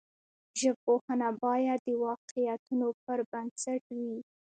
ژبپوهنه 0.61 1.29
باید 1.43 1.79
د 1.87 1.89
واقعیتونو 2.05 2.87
پر 3.03 3.19
بنسټ 3.31 3.83
وي. 3.97 4.15